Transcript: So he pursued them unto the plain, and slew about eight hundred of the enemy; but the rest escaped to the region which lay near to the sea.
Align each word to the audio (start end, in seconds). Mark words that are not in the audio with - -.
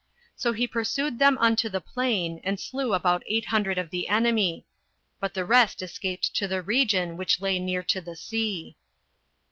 So 0.35 0.51
he 0.51 0.65
pursued 0.65 1.19
them 1.19 1.37
unto 1.37 1.69
the 1.69 1.79
plain, 1.79 2.41
and 2.43 2.59
slew 2.59 2.95
about 2.95 3.21
eight 3.27 3.45
hundred 3.45 3.77
of 3.77 3.91
the 3.91 4.07
enemy; 4.09 4.65
but 5.19 5.35
the 5.35 5.45
rest 5.45 5.83
escaped 5.83 6.33
to 6.37 6.47
the 6.47 6.63
region 6.63 7.17
which 7.17 7.39
lay 7.39 7.59
near 7.59 7.83
to 7.83 8.01
the 8.01 8.15
sea. 8.15 8.77